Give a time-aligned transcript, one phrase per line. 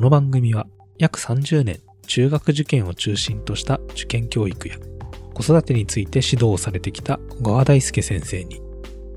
[0.00, 0.66] この番組は
[0.96, 4.76] 約30年中学受験を中心とした受験教育や
[5.34, 8.62] 子育てについて指導をされてきた小川大輔先生に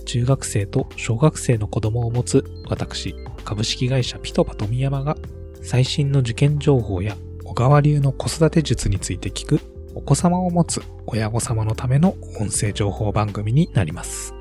[0.04, 3.16] 中学生と小学生の子供を持つ私
[3.46, 5.16] 株式会社ピトパ富山が
[5.62, 7.16] 最新の受験情報や
[7.46, 9.62] 小川流の子育て術について聞く
[9.96, 14.36] お子様を持つ親御様のための音声情報番組になります。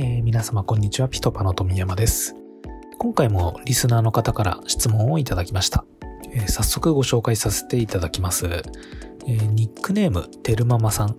[0.00, 2.36] えー皆様こんにちは、ピトパの富山です。
[2.98, 5.84] 今回もリスナーの方から質問をいただきました。
[6.32, 8.46] えー早速ご紹介させていただきます。
[8.46, 11.16] えーニックネーム、てるママさん。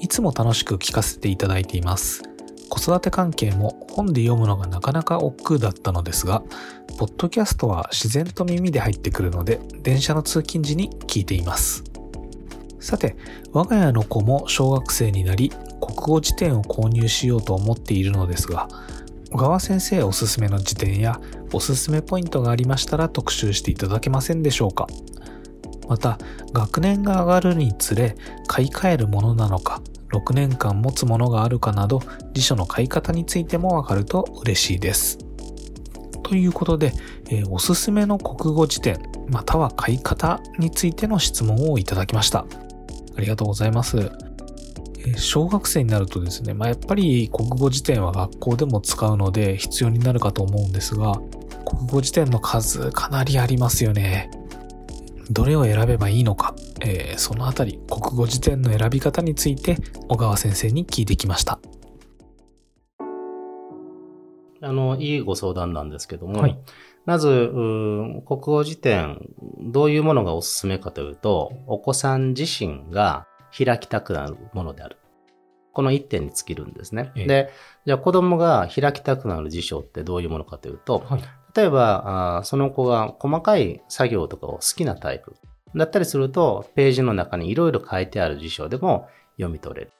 [0.00, 2.24] いつも楽しく聞かせていただいています。
[2.68, 6.42] 子育て関係も本で読むのがなかなか億劫だったのですが、
[6.98, 11.84] ポッドキャストは自然と耳で入ってくるので、電車の通勤時に聞いています。
[12.80, 13.16] さて、
[13.52, 18.68] 我が家の子も小学生になり、国語辞典を購入しようと思っているのですが、
[19.30, 21.20] 小川先生おすすめの辞典や
[21.52, 24.88] おすすめポイントがありましたら特集していただけませんでしょうか
[25.88, 26.18] また、
[26.52, 29.82] 学年が上がるにつれ買い替えるものなのか、
[30.12, 32.00] 6年間持つものがあるかなど、
[32.32, 35.18] 辞書の買い方についてもわかると嬉しいです。
[36.22, 36.92] ということで、
[37.28, 42.44] えーおすすめの国語辞典、または買い方についての質問をいただきました。
[43.16, 43.98] ありがとうございます。
[43.98, 44.30] えー
[45.16, 51.14] 小学生になるとですね、まあ、やっぱり国語辞典は学校でも使うので必要になるかと思うんですが、
[51.64, 54.30] 国語辞典の数かなりありますよね。
[55.30, 61.60] どれを選べばいいのか、えーそのあたり国語辞典の選び方について小川先生に聞いてきました。
[64.62, 66.58] あの、いいご相談なんですけども、はい
[67.06, 67.50] まず、
[68.26, 69.20] 国語辞典、
[69.60, 73.26] どういうものがおすすめかというと、お子さん自身が
[73.56, 74.98] 開きたくなるものである。
[75.72, 77.12] この一点に尽きるんですね。
[77.16, 77.50] ええで、
[77.86, 81.22] じゃあ子供が開きたくなる辞書ってどういうものかというと、はい。
[81.56, 85.34] 例えば、あーその子が細かい作業とかを好きなタイプ
[85.74, 89.92] だったりすると、ページの中にいろいろ書いてある辞書でも読み取れる。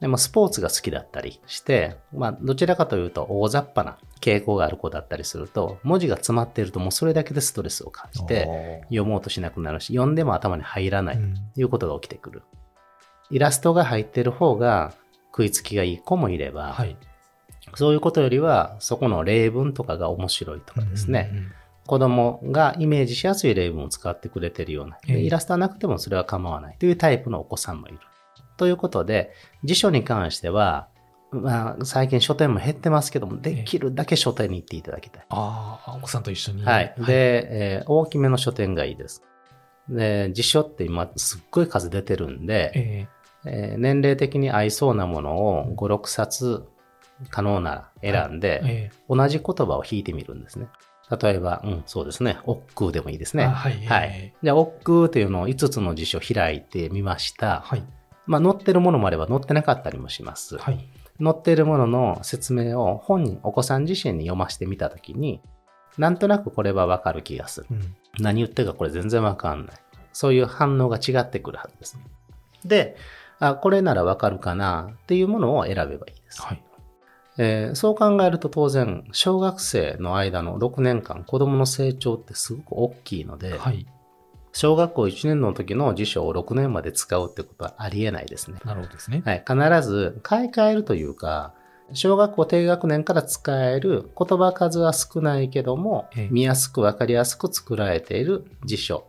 [0.00, 12.42] でもスポーツが好きだったりして、まあ、どちらかというと大雑把な傾向がある子だったりすると、文字が詰まっているともうそれだけでストレスを感じて、読もうとしなくなるし、読んでも頭に入らないうんということが起きてくる。
[13.30, 14.94] イラストが入っている方が
[15.32, 16.96] 食いつきがいい子もいれば、はい。
[17.74, 21.52] そういうことよりは、そこの例文とかが面白いとかですね、うんうんうん
[21.88, 27.98] 子供がイメージしやすい例文を使ってくれてるような、イラストはなくてもそれは構わないというタイプのお子さんもいる。
[28.58, 29.32] ということで、
[29.64, 30.88] 辞書に関しては、
[31.30, 35.26] まあ、最近書店も減ってますけども、できるだけ書店に行っていただきたい。
[35.30, 36.64] ああ、お子さんと一緒に。
[36.64, 36.94] はい。
[36.98, 39.22] で、えー大きめの書店がいいです。
[39.88, 43.08] で、辞書って今すっごい数出てるんで、え
[43.44, 46.66] えー年齢的に合いそうなものを5、6冊
[47.30, 50.68] 可能なら選んで、ーえ同じ言葉を引いてみるんですね。
[51.22, 52.38] 例えば、うん、そうですね。
[52.44, 53.46] 億劫でもいいですね。
[53.46, 53.86] はい。
[53.86, 54.34] はい。
[54.42, 57.60] じゃあ、億劫というのを5つの辞書開いてみました。
[57.60, 57.82] はい。
[58.28, 60.58] まあ、載ってるものもあれば載ってなかったりもします。
[60.58, 60.88] はい。
[61.20, 65.40] 載っているものの説明を本人、お子さん自身に読ませてみたときに、
[65.96, 67.66] なんとなくこれはわかる気がする。
[67.70, 67.96] うん。
[68.20, 69.76] 何言ってるかこれ全然わかんない。
[70.12, 71.98] そういう反応が違ってくるはずです。
[72.64, 72.96] で、
[73.40, 76.42] あ、これならわかるかなっていうものを選べばいいです。
[76.42, 76.62] はい。
[77.38, 83.86] えーそう考えると当然、小学生の間の6年間、子供の成長ってすごく大きいので、はい。
[84.52, 88.58] 小学校1年の時の辞書を6年まで使うってことはありえないですね。
[88.64, 89.22] なるほどですね。
[89.24, 91.54] はい、必ず買い替えるというか、
[91.92, 99.06] 小学校低学年から使える言葉数は少ないけどもええ、見やすくわかりやすく作られている辞書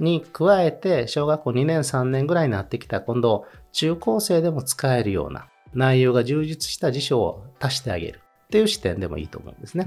[0.00, 9.86] に加えて、小学校2年3年ぐらいになってきた今度、中高生でも使えるような内容が充実した辞書を足してあげるっていう視点でもいいと思うんですね。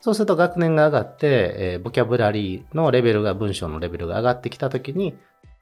[0.00, 5.16] そうすると学年が上がって、えーボキャブラリーのレベルが、文章のレベルが上がってきたときに、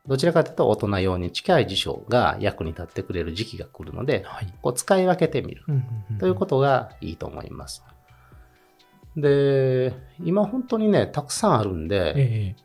[0.06, 4.52] どちらかというと大人用に近い辞書が役に立ってくれる時期が来るので、はい。
[4.60, 5.64] こう使い分けてみる
[6.18, 7.84] ということがいいと思います。
[9.16, 12.56] で、今本当にね、たくさんあるんで、え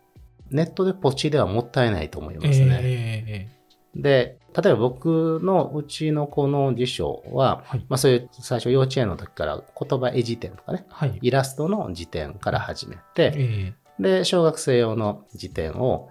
[0.50, 2.80] ネットでポチではもったいないと思いえますね。
[2.82, 3.60] ええ
[3.96, 11.20] で、例えば僕のうちの子の辞書は、はいまあそういう最初幼稚園の時から言葉絵辞典とかね、はい。
[11.22, 16.10] イラストの辞典から始めて、えで、小学生用の辞典を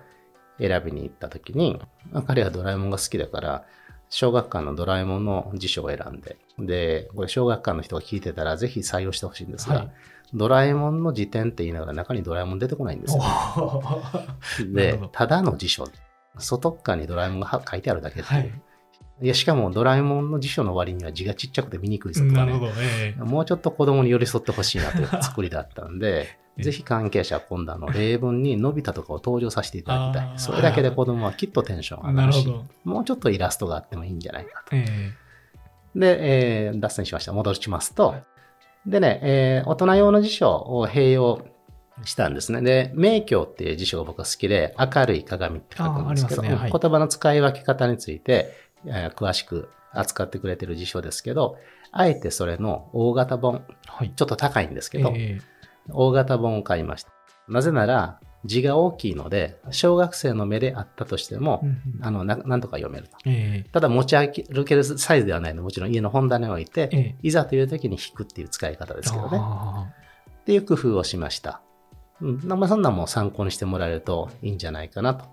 [0.59, 1.81] 選びに行った時に、
[2.11, 3.65] まあ彼はドラえもんが好きだから、
[4.11, 9.91] 小学館のドラえもんの辞書を選んで、で、これ小学館の人が聞いてたらぜひ採用してほしいんですが、はい
[10.35, 13.23] ドラえもんの辞典って言いながら中にドラえもん出てこないんですよ。
[14.73, 15.89] でただの辞書。
[16.40, 18.23] 外っ側にドラえもんが書いてあるだけ。
[18.23, 18.50] はい。
[19.20, 23.14] いや、しかもドラえもんの辞書の割には字がちっちゃくて見にくいぞとかね。
[23.19, 26.26] もうちょっと子供に寄り添ってほしいなという作りだったんで、
[26.56, 30.38] ええぜひ関係者今度あの例文にのび太とかを登場させていただきたい。
[30.38, 32.61] それだけで子供はきっとテンション上がるし、なる。
[32.85, 34.75] もうちょっとイラストがあってもいいんじゃないかと。
[34.75, 35.12] え
[35.94, 37.32] で、えー脱線しました。
[37.32, 38.25] 戻しますと、はい
[38.87, 41.44] でね、えー大人用の辞書を併用
[42.05, 42.61] したんですね。
[42.62, 48.53] で、名教っていう辞書が僕は好きで、明るい鏡って書くんですけど、ねはい言葉の使い分け方について、
[48.87, 51.56] えー詳しく扱ってくれてる辞書ですけど、
[51.93, 54.12] あえてそれの大型本、えはい。
[54.15, 55.41] ちょっと高いんですけど、え
[55.91, 57.11] 大型本を買いました。
[57.49, 63.17] なぜなら、字が大きいので、小学生の目であったとしてもえ、うんうんあのななんとか読めると。
[63.25, 69.39] ええただ持ち歩けるサイズではないので、もちろん家の本棚に置いて、ええいざという時に引くっていう使い方ですけどね。
[69.41, 69.89] あ
[70.41, 71.61] っていう工夫をしました。
[72.20, 75.26] うん、まあそんなんも参考にしてもらえるといいんじゃないかなと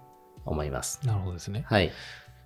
[0.45, 0.99] 思います。
[1.03, 1.63] ーなるほどですね。
[1.67, 1.91] はい。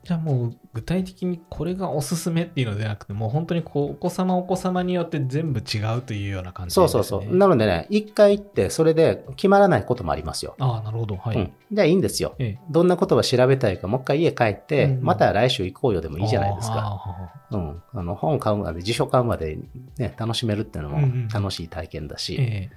[0.03, 6.87] じゃあもう具体的にこれがおすすめっていうのではなくて、もう本当にこうお子様お子様によって全部違うというような感じですね。
[6.87, 7.35] そうそうそう。
[7.35, 10.55] なのでね、一回行ってそれで決まらないこともありますよ。
[10.59, 11.17] ああ、なるほど。
[11.17, 11.37] はい。
[11.37, 11.53] うん。
[11.71, 12.35] じゃあいいんですよ。
[12.39, 16.75] ええどんなことを調べたいか、もう一回家帰って、うんまた来週行こうよでもいいじゃないですか。
[16.77, 17.83] あうん。
[17.93, 19.59] あの、本買うまで、辞書買うまで
[19.97, 22.69] ね、楽しめるっていうのもうんうん楽しい体験だあし、え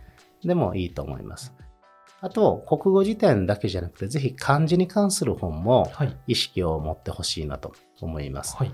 [0.45, 1.55] でもいいと思います。
[2.21, 6.17] あと、国語辞典だけじゃなくて、ぜひ漢字に関する本えもはい。
[6.29, 8.57] 意識を持ってほしいなと思います。
[8.57, 8.73] はい。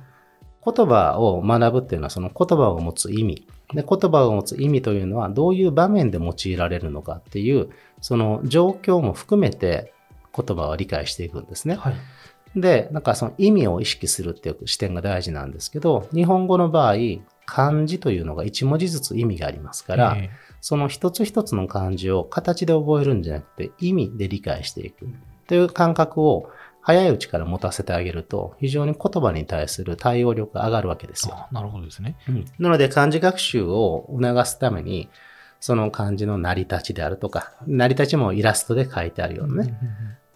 [0.65, 3.47] 言葉を学ぶっていうのはその言葉を持つ意味。
[3.73, 7.71] で、言葉を持つ意味というのはどういう場面で用いられるのかっていう、
[8.03, 9.95] その状況も含めて
[10.37, 11.77] 言葉を理解していくんですね。
[11.77, 11.95] はい。
[12.55, 16.97] で、なんかその意味を意識するっていう視点が大事なんですけど、日本語の場合、
[17.47, 25.07] 漢字というのが一文字ずつ意味がありますから、えその一つ一つの漢字を形で覚えるんじゃなくて意味で理解していく
[25.47, 26.51] という感覚を
[26.81, 31.47] 早いうちから持たせてあげると非常に言葉に対する対応力が上がるわけですよ。
[31.53, 32.17] なるほどですね。
[32.59, 35.09] なので漢字学習を促すために
[35.61, 39.79] その漢字の成り立ちであるとか、成り立ちもイラストで書いてあるようなね、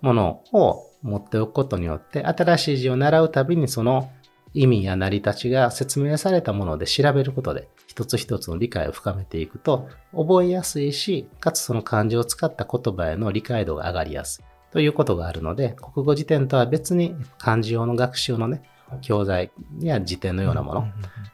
[0.01, 4.11] ものを持っておくことによって新しい字を習うたびにその
[4.55, 18.63] 意味や成り立ちが説明されたもので調べることで一つ一つの理解を深めていくと覚えやすいし、かつその漢字を使った言葉への理解度が上がりやすいということがあるので、国語辞典とは別に漢字用の学習のね、
[19.01, 19.51] 教材
[19.81, 20.93] や辞典のようなものんんん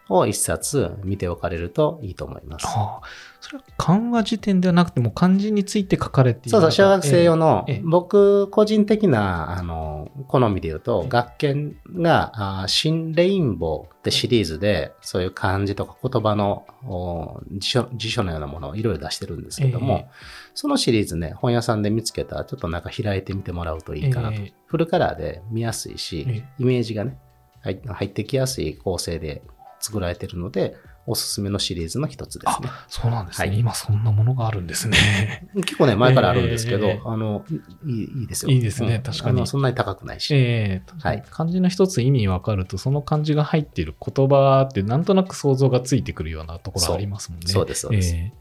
[0.08, 2.66] を一冊見ておかれるといいと思います。
[2.66, 3.06] ああ、
[3.40, 11.08] それは漢和辞典ではなくても漢字について書かれているそうそう、小学生用のええ、僕、個人的な、あの、好みで言うとえ、え。
[11.10, 20.10] 学研が、あ新レインボーってシリーズで、そういう漢字とか言葉のお辞書辞書のようなものをいろいろ出してるんですけども、え
[20.54, 24.40] そのシリーズね、本屋さんで見つけたら、ちょっと中開いてみてもらうといいかなと。
[24.40, 26.44] えフルカラーで見やすいし、え。
[26.58, 27.18] イメージがね、
[27.62, 29.42] 入入ってきやすい構成で
[29.80, 30.76] 作られてるので、
[31.08, 32.68] おすすめのシリーズの一つですね。
[32.86, 35.48] そうなんですね、はい今そんなものがあるんですね。
[35.54, 37.44] 結構ね、前からあるんですけど、ええあの、
[37.86, 38.52] いいいいですよ。
[38.52, 40.34] いいですねうん確かにそんなに高くないし。
[40.34, 47.46] ええはい漢字の一つ意味わかると、その漢字が入っている言葉ってなんとなく想像がついてくるようなところありますもんね。
[47.48, 48.14] そうです、そうです。
[48.14, 48.32] ええ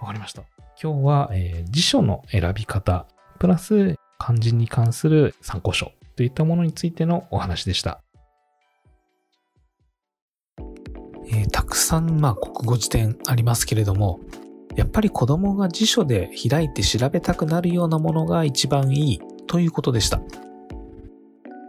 [0.00, 0.42] わかりました。
[0.82, 3.06] 今日は、えー辞書の選び方、
[3.38, 8.00] プラス漢字に関する参考書といったものについてのお話でした。
[11.32, 14.20] えーたくさん、まあ、国語辞典ありますけれども、
[14.76, 20.18] やっぱり子供が辞書で開いて調べたくなるようなものが一番いいということでした。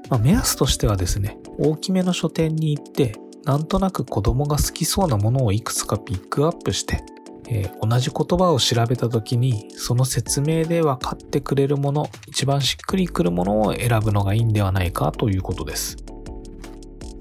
[0.10, 3.16] まあ、目安としてはですね、大きめの書店に行って、
[3.46, 7.04] なんとなく子供が好きそうなものをいくつかピックアップして、
[7.48, 15.98] えー同じ言葉を調べた時に、その説明で分かってくれるもの、一番しっくりくるものを選ぶのがいいんではないかということです。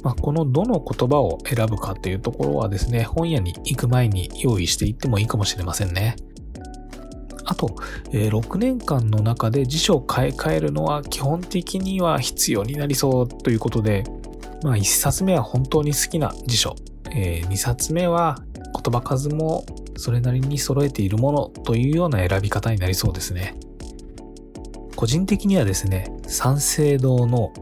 [0.02, 6.16] まあ、このどの言葉を選ぶかっていうところはですね、本屋に行く前に用意していってもいいかもしれませんね。
[7.44, 7.76] あと、
[8.12, 14.04] え6年間の中で辞書を買い替えるのは基本的には必要になりそうということで、
[14.62, 16.76] まあ1冊目は本当に好きな辞書、
[17.10, 18.38] え2冊目は
[18.82, 19.64] 言葉数も
[19.96, 23.56] それなりに揃えているものというような選び方になりそうですね。
[24.96, 27.52] 個人的にはですね、三省堂の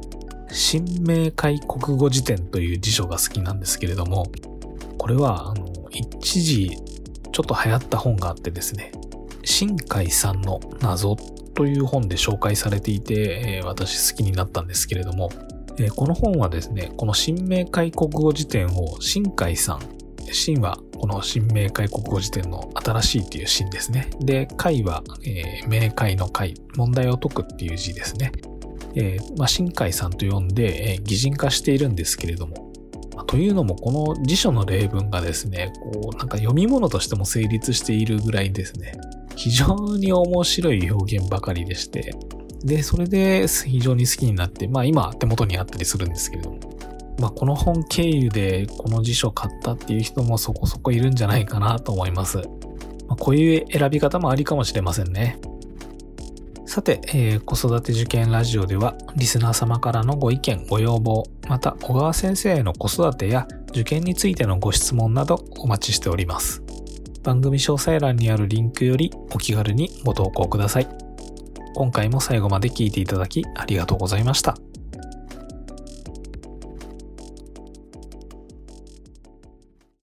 [0.52, 4.26] 新明解国語辞典という辞書が好きなんですけれども、
[4.98, 6.70] これはあの一時
[7.32, 8.92] ちょっと流行った本があってですね、
[9.44, 11.16] 新海さんの謎
[11.54, 15.30] という本で紹介されていて、えー私好きになったんですけれども、
[15.78, 19.80] えーこの本はですね、この新明解国語辞典を新海さん、
[20.32, 24.10] 新はこの新明解国語辞典の新しいっていう新ですね。
[24.20, 28.32] で、解は、えー明解の解、問題を解くっていう字ですね。
[28.94, 32.72] えー、まあ、新海さんと呼んで、えー、擬人化しているんですけれども、
[33.14, 38.94] まあ、というのもこの辞書の例文がですね、こうなんか読み物としても成立しているぐらいですね、
[39.36, 42.12] 非常に面白い表現ばかりでして、
[42.64, 46.58] で、それで非常に好きになって、まあ今手元にあったりするんですけれども、
[47.18, 52.38] まあこの本経由でこの辞書買ったっていう人もそこそこいるんじゃないかなと思います。
[53.08, 55.38] まあ、こういう選び方もありかもしれませんね。
[56.70, 66.62] さて、えー、子育て受験ラジオでは、リスナー様からのご意見、ご要望、また小川先生への子育てや受験についてのご質問などお待ちしております。
[67.24, 70.86] 番組詳細欄にあるリンクよりお気軽にご投稿ください。
[71.74, 74.54] 今回も最後まで聞いていただきありがとうございました。